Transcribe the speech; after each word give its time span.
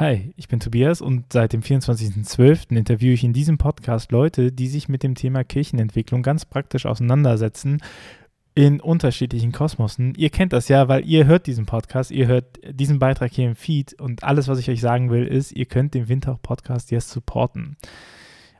Hi, 0.00 0.32
ich 0.36 0.46
bin 0.46 0.60
Tobias 0.60 1.00
und 1.00 1.32
seit 1.32 1.52
dem 1.52 1.60
24.12. 1.60 2.76
interviewe 2.76 3.14
ich 3.14 3.24
in 3.24 3.32
diesem 3.32 3.58
Podcast 3.58 4.12
Leute, 4.12 4.52
die 4.52 4.68
sich 4.68 4.88
mit 4.88 5.02
dem 5.02 5.16
Thema 5.16 5.42
Kirchenentwicklung 5.42 6.22
ganz 6.22 6.44
praktisch 6.44 6.86
auseinandersetzen 6.86 7.82
in 8.54 8.80
unterschiedlichen 8.80 9.50
Kosmosen. 9.50 10.14
Ihr 10.14 10.30
kennt 10.30 10.52
das 10.52 10.68
ja, 10.68 10.86
weil 10.86 11.04
ihr 11.04 11.26
hört 11.26 11.48
diesen 11.48 11.66
Podcast, 11.66 12.12
ihr 12.12 12.28
hört 12.28 12.60
diesen 12.70 13.00
Beitrag 13.00 13.32
hier 13.32 13.48
im 13.48 13.56
Feed 13.56 14.00
und 14.00 14.22
alles, 14.22 14.46
was 14.46 14.60
ich 14.60 14.70
euch 14.70 14.80
sagen 14.80 15.10
will, 15.10 15.26
ist, 15.26 15.50
ihr 15.50 15.66
könnt 15.66 15.94
den 15.94 16.08
Windhauch-Podcast 16.08 16.92
jetzt 16.92 17.10
supporten. 17.10 17.76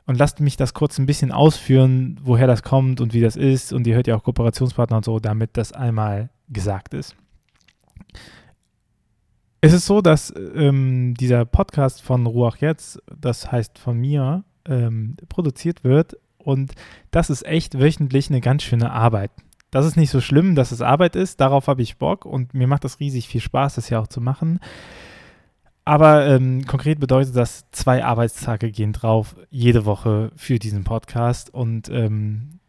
Und 0.05 0.17
lasst 0.17 0.41
mich 0.41 0.57
das 0.57 0.73
kurz 0.73 0.97
ein 0.97 1.05
bisschen 1.05 1.31
ausführen, 1.31 2.19
woher 2.21 2.47
das 2.47 2.63
kommt 2.63 2.99
und 2.99 3.13
wie 3.13 3.21
das 3.21 3.37
ist. 3.37 3.71
Und 3.71 3.87
ihr 3.87 3.95
hört 3.95 4.07
ja 4.07 4.17
auch 4.17 4.23
Kooperationspartner 4.23 4.97
und 4.97 5.05
so, 5.05 5.19
damit 5.19 5.51
das 5.53 5.71
einmal 5.71 6.31
gesagt 6.49 6.93
ist. 6.93 7.15
Es 9.61 9.73
ist 9.73 9.85
so, 9.85 10.01
dass 10.01 10.33
ähm, 10.55 11.15
dieser 11.15 11.43
Podcast 11.43 12.01
von 12.01 12.25
Ruach 12.25 12.57
jetzt, 12.57 13.01
das 13.19 13.51
heißt 13.51 13.77
von 13.77 13.97
mir, 13.97 14.45
ähm, 14.65 15.17
produziert 15.27 15.83
wird 15.83 16.17
und 16.37 16.71
das 17.11 17.29
ist 17.29 17.45
echt 17.45 17.77
wöchentlich 17.77 18.29
eine 18.29 18.39
ganz 18.39 18.63
schöne 18.63 18.91
Arbeit. 18.91 19.31
Das 19.69 19.85
ist 19.85 19.97
nicht 19.97 20.11
so 20.11 20.21
schlimm, 20.21 20.55
dass 20.55 20.71
es 20.71 20.81
Arbeit 20.81 21.17
ist, 21.17 21.41
darauf 21.41 21.67
habe 21.67 21.81
ich 21.81 21.97
Bock 21.97 22.25
und 22.25 22.53
mir 22.53 22.67
macht 22.67 22.85
das 22.85 23.01
riesig 23.01 23.27
viel 23.27 23.41
Spaß, 23.41 23.75
das 23.75 23.89
ja 23.89 23.99
auch 23.99 24.07
zu 24.07 24.21
machen. 24.21 24.59
Aber 25.83 26.25
ähm, 26.25 26.65
konkret 26.65 27.01
bedeutet 27.01 27.35
das, 27.35 27.65
zwei 27.71 28.05
Arbeitstage 28.05 28.71
gehen 28.71 28.93
drauf, 28.93 29.35
jede 29.49 29.83
Woche 29.83 30.31
für 30.37 30.57
diesen 30.57 30.85
Podcast 30.85 31.53
und 31.53 31.89
ähm, 31.89 32.59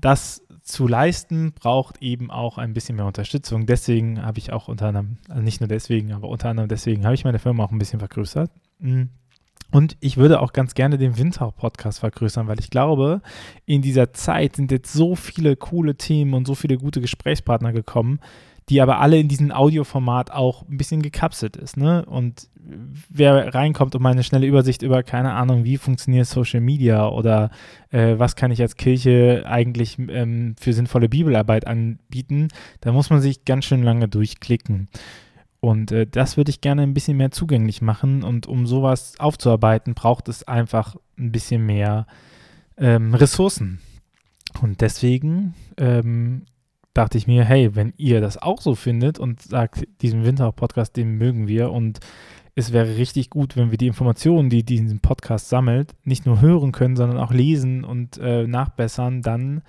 das 0.00 0.42
zu 0.62 0.86
leisten, 0.86 1.52
braucht 1.52 2.02
eben 2.02 2.30
auch 2.30 2.58
ein 2.58 2.72
bisschen 2.72 2.96
mehr 2.96 3.06
Unterstützung. 3.06 3.66
Deswegen 3.66 4.22
habe 4.22 4.38
ich 4.38 4.52
auch 4.52 4.68
unter 4.68 4.88
anderem, 4.88 5.18
also 5.28 5.42
nicht 5.42 5.60
nur 5.60 5.68
deswegen, 5.68 6.12
aber 6.12 6.28
unter 6.28 6.48
anderem 6.48 6.68
deswegen 6.68 7.04
habe 7.04 7.14
ich 7.14 7.24
meine 7.24 7.38
Firma 7.38 7.64
auch 7.64 7.72
ein 7.72 7.78
bisschen 7.78 7.98
vergrößert. 7.98 8.50
Mm. 8.78 9.04
Und 9.72 9.96
ich 10.00 10.18
würde 10.18 10.40
auch 10.40 10.52
ganz 10.52 10.74
gerne 10.74 10.98
den 10.98 11.16
Windhauch-Podcast 11.16 12.00
vergrößern, 12.00 12.46
weil 12.46 12.60
ich 12.60 12.68
glaube, 12.68 13.22
in 13.64 13.80
dieser 13.80 14.12
Zeit 14.12 14.56
sind 14.56 14.70
jetzt 14.70 14.92
so 14.92 15.16
viele 15.16 15.56
coole 15.56 15.96
Themen 15.96 16.34
und 16.34 16.46
so 16.46 16.54
viele 16.54 16.76
gute 16.76 17.00
Gesprächspartner 17.00 17.72
gekommen, 17.72 18.20
die 18.72 18.80
aber 18.80 19.00
alle 19.00 19.20
in 19.20 19.28
diesem 19.28 19.52
Audioformat 19.52 20.30
auch 20.30 20.66
ein 20.66 20.78
bisschen 20.78 21.02
gekapselt 21.02 21.56
ist. 21.58 21.76
Ne? 21.76 22.06
Und 22.06 22.48
wer 23.10 23.54
reinkommt 23.54 23.94
und 23.94 24.00
mal 24.00 24.12
eine 24.12 24.22
schnelle 24.22 24.46
Übersicht 24.46 24.80
über, 24.80 25.02
keine 25.02 25.34
Ahnung, 25.34 25.64
wie 25.64 25.76
funktioniert 25.76 26.26
Social 26.26 26.62
Media 26.62 27.06
oder 27.06 27.50
äh, 27.90 28.14
was 28.16 28.34
kann 28.34 28.50
ich 28.50 28.62
als 28.62 28.76
Kirche 28.76 29.44
eigentlich 29.46 29.98
ähm, 29.98 30.54
für 30.58 30.72
sinnvolle 30.72 31.10
Bibelarbeit 31.10 31.66
anbieten, 31.66 32.48
da 32.80 32.92
muss 32.92 33.10
man 33.10 33.20
sich 33.20 33.44
ganz 33.44 33.66
schön 33.66 33.82
lange 33.82 34.08
durchklicken. 34.08 34.88
Und 35.60 35.92
äh, 35.92 36.06
das 36.06 36.38
würde 36.38 36.50
ich 36.50 36.62
gerne 36.62 36.80
ein 36.80 36.94
bisschen 36.94 37.18
mehr 37.18 37.30
zugänglich 37.30 37.82
machen. 37.82 38.22
Und 38.22 38.46
um 38.46 38.66
sowas 38.66 39.14
aufzuarbeiten, 39.18 39.92
braucht 39.92 40.28
es 40.28 40.48
einfach 40.48 40.96
ein 41.18 41.30
bisschen 41.30 41.66
mehr 41.66 42.06
ähm, 42.78 43.14
Ressourcen. 43.14 43.80
Und 44.62 44.80
deswegen 44.80 45.54
ähm, 45.76 46.46
dachte 46.94 47.18
ich 47.18 47.26
mir, 47.26 47.44
hey, 47.44 47.74
wenn 47.74 47.92
ihr 47.96 48.20
das 48.20 48.40
auch 48.40 48.60
so 48.60 48.74
findet 48.74 49.18
und 49.18 49.42
sagt, 49.42 49.86
diesen 50.02 50.24
Winter-Podcast, 50.24 50.96
den 50.96 51.16
mögen 51.16 51.48
wir 51.48 51.70
und 51.70 52.00
es 52.54 52.72
wäre 52.72 52.96
richtig 52.96 53.30
gut, 53.30 53.56
wenn 53.56 53.70
wir 53.70 53.78
die 53.78 53.86
Informationen, 53.86 54.50
die 54.50 54.62
diesen 54.62 55.00
Podcast 55.00 55.48
sammelt, 55.48 55.94
nicht 56.04 56.26
nur 56.26 56.42
hören 56.42 56.72
können, 56.72 56.96
sondern 56.96 57.18
auch 57.18 57.32
lesen 57.32 57.82
und 57.82 58.18
äh, 58.18 58.46
nachbessern, 58.46 59.22
dann 59.22 59.62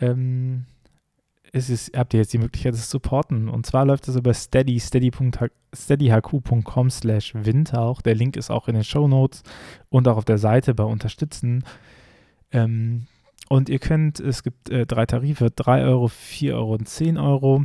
ähm, 0.00 0.64
ist 1.52 1.70
es, 1.70 1.92
habt 1.94 2.12
ihr 2.12 2.20
jetzt 2.20 2.32
die 2.32 2.38
Möglichkeit, 2.38 2.74
das 2.74 2.88
zu 2.88 2.96
supporten. 2.96 3.48
Und 3.48 3.66
zwar 3.66 3.86
läuft 3.86 4.08
das 4.08 4.16
über 4.16 4.34
steady, 4.34 4.80
steadyhq.com 4.80 6.90
slash 6.90 7.34
windhauch. 7.36 8.02
Der 8.02 8.16
Link 8.16 8.36
ist 8.36 8.50
auch 8.50 8.66
in 8.66 8.74
den 8.74 8.82
Show 8.82 9.06
Notes 9.06 9.44
und 9.88 10.08
auch 10.08 10.16
auf 10.16 10.24
der 10.24 10.38
Seite 10.38 10.74
bei 10.74 10.82
Unterstützen. 10.82 11.62
Ähm, 12.50 13.06
und 13.48 13.68
ihr 13.68 13.78
könnt, 13.78 14.20
es 14.20 14.42
gibt 14.42 14.70
äh, 14.70 14.86
drei 14.86 15.06
Tarife, 15.06 15.50
3 15.50 15.84
Euro, 15.84 16.08
4 16.08 16.54
Euro 16.54 16.74
und 16.74 16.88
10 16.88 17.18
Euro. 17.18 17.64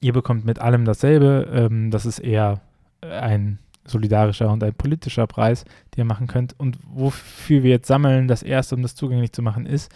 Ihr 0.00 0.12
bekommt 0.12 0.44
mit 0.44 0.58
allem 0.58 0.84
dasselbe. 0.84 1.48
Ähm, 1.52 1.90
das 1.90 2.06
ist 2.06 2.18
eher 2.18 2.60
ein 3.02 3.58
solidarischer 3.84 4.50
und 4.50 4.64
ein 4.64 4.74
politischer 4.74 5.26
Preis, 5.26 5.64
den 5.94 6.02
ihr 6.02 6.04
machen 6.04 6.26
könnt. 6.26 6.58
Und 6.58 6.78
wofür 6.84 7.62
wir 7.62 7.70
jetzt 7.70 7.86
sammeln, 7.86 8.28
das 8.28 8.42
erste, 8.42 8.74
um 8.74 8.82
das 8.82 8.94
zugänglich 8.94 9.32
zu 9.32 9.42
machen, 9.42 9.66
ist 9.66 9.92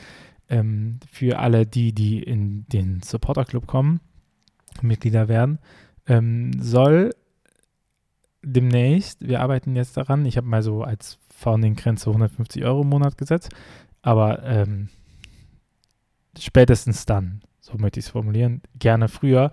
ähm, 0.49 1.01
für 1.11 1.39
alle 1.39 1.67
die, 1.67 1.93
die 1.93 2.23
in 2.23 2.67
den 2.69 3.03
Supporter 3.03 3.45
Club 3.45 3.67
kommen, 3.67 4.01
Mitglieder 4.83 5.29
werden, 5.29 5.59
ähm, 6.07 6.53
soll 6.61 7.11
demnächst, 8.43 9.27
wir 9.27 9.41
arbeiten 9.41 9.77
jetzt 9.77 9.97
daran, 9.97 10.25
ich 10.25 10.37
habe 10.37 10.47
mal 10.47 10.63
so 10.63 10.83
als 10.83 11.19
Founding-Grenze 11.37 12.09
150 12.11 12.65
Euro 12.65 12.83
im 12.83 12.89
Monat 12.89 13.19
gesetzt, 13.19 13.51
aber 14.03 14.43
ähm, 14.45 14.89
spätestens 16.39 17.07
dann, 17.07 17.43
so 17.61 17.77
möchte 17.79 18.01
ich 18.01 18.07
es 18.07 18.13
formulieren, 18.13 18.63
gerne 18.79 19.09
früher. 19.09 19.53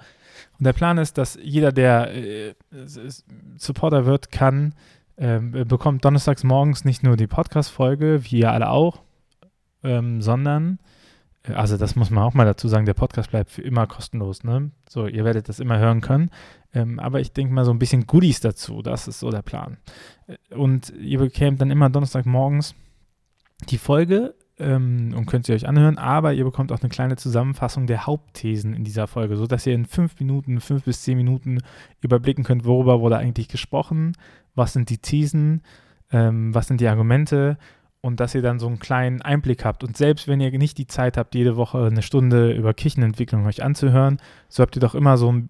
Und 0.57 0.65
der 0.65 0.73
Plan 0.73 0.97
ist, 0.97 1.17
dass 1.17 1.37
jeder, 1.41 1.71
der 1.71 2.13
äh, 2.15 2.55
Supporter 3.57 4.05
wird, 4.05 4.31
kann, 4.31 4.73
äh, 5.15 5.39
bekommt 5.39 6.05
donnerstags 6.05 6.43
morgens 6.43 6.85
nicht 6.85 7.03
nur 7.03 7.17
die 7.17 7.27
Podcast-Folge, 7.27 8.23
wie 8.23 8.39
ihr 8.39 8.51
alle 8.51 8.69
auch, 8.69 9.01
ähm, 9.83 10.21
sondern, 10.21 10.79
äh, 11.43 11.53
also 11.53 11.77
das 11.77 11.95
muss 11.95 12.09
man 12.09 12.23
auch 12.23 12.33
mal 12.33 12.45
dazu 12.45 12.67
sagen, 12.67 12.85
der 12.85 12.93
Podcast 12.93 13.31
bleibt 13.31 13.49
für 13.49 13.63
immer 13.63 13.87
kostenlos. 13.87 14.43
Ne? 14.43 14.71
So, 14.87 15.07
ihr 15.07 15.25
werdet 15.25 15.49
das 15.49 15.59
immer 15.59 15.79
hören 15.79 16.01
können. 16.01 16.29
Ähm, 16.73 16.99
aber 16.99 17.19
ich 17.19 17.31
denke 17.31 17.53
mal 17.53 17.65
so 17.65 17.71
ein 17.71 17.79
bisschen 17.79 18.05
Goodies 18.05 18.39
dazu, 18.41 18.81
das 18.81 19.07
ist 19.07 19.19
so 19.19 19.31
der 19.31 19.41
Plan. 19.41 19.77
Äh, 20.27 20.55
und 20.55 20.91
ihr 20.99 21.19
bekämt 21.19 21.61
dann 21.61 21.71
immer 21.71 21.89
donnerstagmorgens 21.89 22.75
die 23.69 23.79
Folge 23.79 24.35
ähm, 24.59 25.13
und 25.15 25.25
könnt 25.25 25.45
sie 25.45 25.53
euch 25.53 25.67
anhören, 25.67 25.97
aber 25.97 26.33
ihr 26.33 26.43
bekommt 26.43 26.71
auch 26.71 26.81
eine 26.81 26.89
kleine 26.89 27.15
Zusammenfassung 27.15 27.87
der 27.87 28.05
Hauptthesen 28.05 28.73
in 28.73 28.83
dieser 28.83 29.07
Folge, 29.07 29.35
sodass 29.35 29.67
ihr 29.67 29.73
in 29.73 29.85
fünf 29.85 30.19
Minuten, 30.19 30.59
fünf 30.59 30.83
bis 30.83 31.03
zehn 31.03 31.17
Minuten 31.17 31.59
überblicken 32.01 32.43
könnt, 32.43 32.65
worüber 32.65 33.01
wurde 33.01 33.17
eigentlich 33.17 33.47
gesprochen, 33.47 34.13
was 34.55 34.73
sind 34.73 34.89
die 34.89 34.97
Thesen, 34.97 35.61
ähm, 36.11 36.53
was 36.53 36.67
sind 36.67 36.81
die 36.81 36.87
Argumente 36.87 37.57
und 38.01 38.19
dass 38.19 38.35
ihr 38.35 38.41
dann 38.41 38.59
so 38.59 38.67
einen 38.67 38.79
kleinen 38.79 39.21
Einblick 39.21 39.65
habt. 39.65 39.83
Und 39.83 39.97
selbst 39.97 40.27
wenn 40.27 40.39
ihr 40.39 40.51
nicht 40.57 40.77
die 40.77 40.87
Zeit 40.87 41.17
habt, 41.17 41.35
jede 41.35 41.57
Woche 41.57 41.85
eine 41.85 42.01
Stunde 42.01 42.53
über 42.53 42.73
Kirchenentwicklung 42.73 43.45
euch 43.45 43.63
anzuhören, 43.63 44.19
so 44.49 44.63
habt 44.63 44.75
ihr 44.77 44.79
doch 44.79 44.95
immer 44.95 45.17
so, 45.17 45.31
ein, 45.31 45.47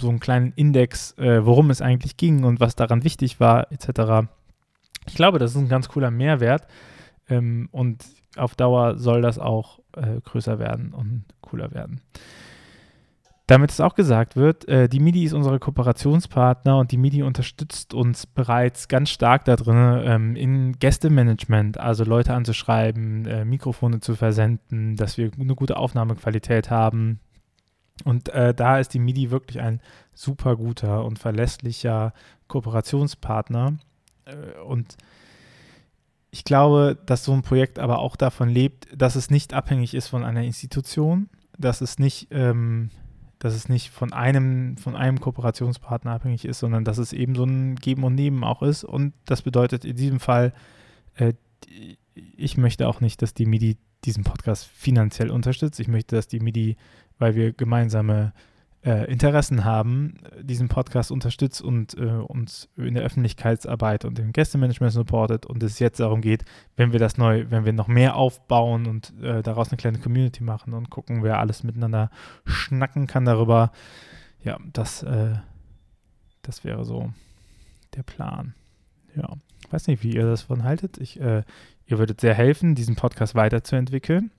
so 0.00 0.08
einen 0.08 0.20
kleinen 0.20 0.52
Index, 0.56 1.16
äh, 1.18 1.44
worum 1.44 1.70
es 1.70 1.82
eigentlich 1.82 2.16
ging 2.16 2.44
und 2.44 2.60
was 2.60 2.76
daran 2.76 3.04
wichtig 3.04 3.40
war, 3.40 3.70
etc. 3.72 4.28
Ich 5.06 5.14
glaube, 5.14 5.38
das 5.38 5.52
ist 5.52 5.58
ein 5.58 5.68
ganz 5.68 5.88
cooler 5.88 6.10
Mehrwert. 6.10 6.66
Ähm, 7.28 7.68
und 7.72 8.04
auf 8.36 8.54
Dauer 8.54 8.98
soll 8.98 9.22
das 9.22 9.38
auch 9.38 9.80
äh, 9.96 10.20
größer 10.20 10.58
werden 10.58 10.92
und 10.92 11.24
cooler 11.40 11.72
werden. 11.72 12.00
Damit 13.48 13.70
es 13.70 13.80
auch 13.80 13.94
gesagt 13.94 14.36
wird, 14.36 14.68
äh, 14.68 14.90
die 14.90 15.00
MIDI 15.00 15.24
ist 15.24 15.32
unsere 15.32 15.58
Kooperationspartner 15.58 16.76
und 16.76 16.92
die 16.92 16.98
MIDI 16.98 17.22
unterstützt 17.22 17.94
uns 17.94 18.26
bereits 18.26 18.88
ganz 18.88 19.08
stark 19.08 19.46
da 19.46 19.56
drin 19.56 20.02
ähm, 20.04 20.36
in 20.36 20.78
Gästemanagement, 20.78 21.80
also 21.80 22.04
Leute 22.04 22.34
anzuschreiben, 22.34 23.24
äh, 23.24 23.46
Mikrofone 23.46 24.00
zu 24.00 24.16
versenden, 24.16 24.96
dass 24.96 25.16
wir 25.16 25.30
eine 25.40 25.54
gute 25.54 25.78
Aufnahmequalität 25.78 26.68
haben. 26.68 27.20
Und 28.04 28.28
äh, 28.28 28.52
da 28.52 28.78
ist 28.78 28.92
die 28.92 28.98
MIDI 28.98 29.30
wirklich 29.30 29.62
ein 29.62 29.80
super 30.12 30.54
guter 30.56 31.06
und 31.06 31.18
verlässlicher 31.18 32.12
Kooperationspartner. 32.48 33.78
Äh, 34.26 34.60
und 34.60 34.98
ich 36.30 36.44
glaube, 36.44 36.98
dass 37.06 37.24
so 37.24 37.32
ein 37.32 37.42
Projekt 37.42 37.78
aber 37.78 37.98
auch 37.98 38.16
davon 38.16 38.48
lebt, 38.48 38.88
dass 38.94 39.16
es 39.16 39.30
nicht 39.30 39.54
abhängig 39.54 39.94
ist 39.94 40.08
von 40.08 40.24
einer 40.24 40.42
Institution, 40.42 41.28
dass 41.56 41.80
es 41.80 41.98
nicht, 41.98 42.28
ähm, 42.30 42.90
dass 43.38 43.54
es 43.54 43.68
nicht 43.68 43.90
von 43.90 44.12
einem, 44.12 44.76
von 44.76 44.94
einem 44.94 45.20
Kooperationspartner 45.20 46.12
abhängig 46.12 46.44
ist, 46.44 46.58
sondern 46.58 46.84
dass 46.84 46.98
es 46.98 47.12
eben 47.12 47.34
so 47.34 47.44
ein 47.44 47.76
Geben 47.76 48.04
und 48.04 48.14
Nehmen 48.14 48.44
auch 48.44 48.62
ist. 48.62 48.84
Und 48.84 49.14
das 49.24 49.42
bedeutet 49.42 49.84
in 49.84 49.96
diesem 49.96 50.20
Fall, 50.20 50.52
äh, 51.14 51.32
ich 52.14 52.56
möchte 52.56 52.88
auch 52.88 53.00
nicht, 53.00 53.22
dass 53.22 53.32
die 53.32 53.46
MIDI 53.46 53.78
diesen 54.04 54.24
Podcast 54.24 54.66
finanziell 54.66 55.30
unterstützt. 55.30 55.80
Ich 55.80 55.88
möchte, 55.88 56.16
dass 56.16 56.28
die 56.28 56.40
MIDI, 56.40 56.76
weil 57.18 57.34
wir 57.34 57.52
gemeinsame 57.52 58.32
äh, 58.88 59.04
Interessen 59.04 59.66
haben, 59.66 60.14
diesen 60.40 60.68
Podcast 60.68 61.10
unterstützt 61.10 61.60
und 61.60 61.94
äh, 61.98 62.06
uns 62.06 62.70
in 62.76 62.94
der 62.94 63.02
Öffentlichkeitsarbeit 63.02 64.06
und 64.06 64.18
im 64.18 64.32
Gästemanagement 64.32 64.94
supportet 64.94 65.44
und 65.44 65.62
es 65.62 65.78
jetzt 65.78 66.00
darum 66.00 66.22
geht, 66.22 66.46
wenn 66.76 66.92
wir 66.92 66.98
das 66.98 67.18
neu, 67.18 67.44
wenn 67.50 67.66
wir 67.66 67.74
noch 67.74 67.88
mehr 67.88 68.16
aufbauen 68.16 68.86
und 68.86 69.12
äh, 69.22 69.42
daraus 69.42 69.68
eine 69.68 69.76
kleine 69.76 69.98
Community 69.98 70.42
machen 70.42 70.72
und 70.72 70.88
gucken, 70.88 71.22
wer 71.22 71.38
alles 71.38 71.64
miteinander 71.64 72.10
schnacken 72.46 73.06
kann 73.06 73.26
darüber. 73.26 73.72
Ja, 74.42 74.58
das, 74.72 75.02
äh, 75.02 75.34
das 76.40 76.64
wäre 76.64 76.86
so 76.86 77.12
der 77.94 78.04
Plan. 78.04 78.54
Ja, 79.14 79.34
ich 79.66 79.70
weiß 79.70 79.86
nicht, 79.88 80.02
wie 80.02 80.14
ihr 80.14 80.24
das 80.24 80.42
von 80.42 80.64
haltet. 80.64 80.96
Ich, 80.96 81.20
äh, 81.20 81.42
ihr 81.84 81.98
würdet 81.98 82.22
sehr 82.22 82.34
helfen, 82.34 82.74
diesen 82.74 82.96
Podcast 82.96 83.34
weiterzuentwickeln. 83.34 84.30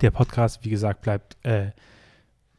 Der 0.00 0.10
Podcast, 0.10 0.64
wie 0.64 0.70
gesagt, 0.70 1.02
bleibt 1.02 1.36
äh, 1.44 1.72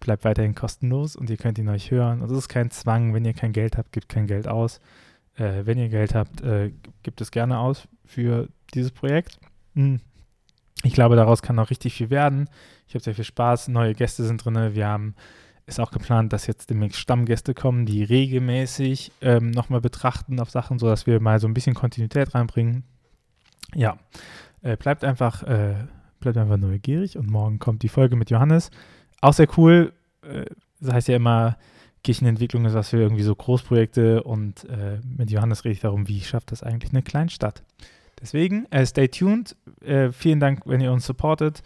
bleibt 0.05 0.23
weiterhin 0.23 0.55
kostenlos 0.55 1.15
und 1.15 1.29
ihr 1.29 1.37
könnt 1.37 1.57
ihn 1.57 1.67
euch 1.67 1.91
hören. 1.91 2.21
Und 2.21 2.31
es 2.31 2.37
ist 2.37 2.49
kein 2.49 2.71
Zwang, 2.71 3.13
wenn 3.13 3.25
ihr 3.25 3.33
kein 3.33 3.51
Geld 3.51 3.77
habt, 3.77 3.91
gebt 3.91 4.07
kein 4.07 4.27
Geld 4.27 4.47
aus. 4.47 4.79
Äh, 5.35 5.65
wenn 5.65 5.77
ihr 5.77 5.89
Geld 5.89 6.15
habt, 6.15 6.41
äh, 6.41 6.71
gibt 7.03 7.21
es 7.21 7.31
gerne 7.31 7.59
aus 7.59 7.87
für 8.05 8.47
dieses 8.73 8.91
Projekt. 8.91 9.39
Hm. 9.73 9.99
Ich 10.83 10.93
glaube, 10.93 11.15
daraus 11.15 11.41
kann 11.41 11.57
auch 11.57 11.71
richtig 11.71 11.95
viel 11.95 12.11
werden. 12.11 12.47
Ich 12.87 12.93
habe 12.93 13.03
sehr 13.03 13.15
viel 13.15 13.23
Spaß. 13.23 13.69
Neue 13.69 13.95
Gäste 13.95 14.23
sind 14.23 14.45
drin. 14.45 14.75
Wir 14.75 14.87
haben 14.87 15.15
ist 15.67 15.79
auch 15.79 15.89
geplant, 15.89 16.31
dass 16.31 16.45
jetzt 16.45 16.69
demnächst 16.69 16.99
Stammgäste 16.99 17.55
kommen, 17.55 17.87
die 17.87 18.03
regelmäßig 18.03 19.11
ähm, 19.21 19.49
nochmal 19.49 19.81
betrachten 19.81 20.39
auf 20.39 20.51
Sachen, 20.51 20.77
sodass 20.77 21.07
wir 21.07 21.19
mal 21.19 21.39
so 21.39 21.47
ein 21.47 21.55
bisschen 21.55 21.73
Kontinuität 21.73 22.35
reinbringen. 22.35 22.83
Ja, 23.73 23.97
äh, 24.61 24.77
bleibt 24.77 25.03
einfach, 25.03 25.41
äh, 25.41 25.87
bleibt 26.19 26.37
einfach 26.37 26.57
neugierig 26.57 27.17
und 27.17 27.31
morgen 27.31 27.57
kommt 27.57 27.81
die 27.81 27.89
Folge 27.89 28.15
mit 28.15 28.29
Johannes. 28.29 28.69
Auch 29.21 29.33
sehr 29.33 29.47
cool. 29.57 29.93
Äh, 30.21 30.45
das 30.79 30.93
heißt 30.93 31.07
ja 31.07 31.15
immer, 31.15 31.57
Kirchenentwicklung 32.03 32.65
ist 32.65 32.75
was 32.75 32.89
für 32.89 32.97
irgendwie 33.01 33.23
so 33.23 33.35
Großprojekte 33.35 34.23
und 34.23 34.63
äh, 34.65 34.99
mit 35.17 35.31
Johannes 35.31 35.65
rede 35.65 35.73
ich 35.73 35.79
darum, 35.79 36.07
wie 36.07 36.21
schafft 36.21 36.51
das 36.51 36.61
eigentlich 36.61 36.91
eine 36.91 37.01
Kleinstadt. 37.01 37.63
Deswegen, 38.21 38.65
äh, 38.71 38.85
stay 38.85 39.07
tuned. 39.07 39.55
Äh, 39.81 40.11
vielen 40.11 40.39
Dank, 40.39 40.61
wenn 40.65 40.81
ihr 40.81 40.91
uns 40.91 41.05
supportet. 41.05 41.63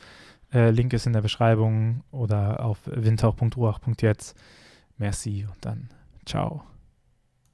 Äh, 0.53 0.71
Link 0.71 0.93
ist 0.93 1.05
in 1.05 1.13
der 1.13 1.21
Beschreibung 1.21 2.03
oder 2.11 2.65
auf 2.65 2.79
windhauch.ruach.jetzt. 2.85 4.35
Merci 4.97 5.45
und 5.45 5.65
dann 5.65 5.89
ciao. 6.25 6.63